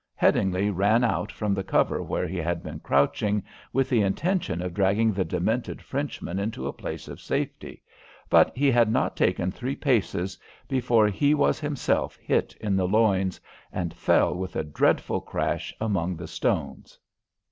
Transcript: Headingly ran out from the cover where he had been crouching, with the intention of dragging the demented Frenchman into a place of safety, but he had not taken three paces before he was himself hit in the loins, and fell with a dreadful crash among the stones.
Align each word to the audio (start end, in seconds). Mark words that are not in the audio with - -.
Headingly 0.15 0.71
ran 0.71 1.03
out 1.03 1.31
from 1.31 1.53
the 1.53 1.63
cover 1.63 2.01
where 2.01 2.27
he 2.27 2.39
had 2.39 2.63
been 2.63 2.79
crouching, 2.79 3.43
with 3.71 3.87
the 3.87 4.01
intention 4.01 4.59
of 4.59 4.73
dragging 4.73 5.13
the 5.13 5.23
demented 5.23 5.79
Frenchman 5.79 6.39
into 6.39 6.67
a 6.67 6.73
place 6.73 7.07
of 7.07 7.21
safety, 7.21 7.83
but 8.27 8.51
he 8.57 8.71
had 8.71 8.91
not 8.91 9.15
taken 9.15 9.51
three 9.51 9.75
paces 9.75 10.39
before 10.67 11.07
he 11.07 11.35
was 11.35 11.59
himself 11.59 12.15
hit 12.15 12.55
in 12.59 12.75
the 12.75 12.87
loins, 12.87 13.39
and 13.71 13.93
fell 13.93 14.33
with 14.33 14.55
a 14.55 14.63
dreadful 14.63 15.21
crash 15.21 15.71
among 15.79 16.15
the 16.15 16.27
stones. 16.27 16.97